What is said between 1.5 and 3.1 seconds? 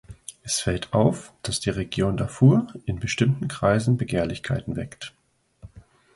die Region Darfur in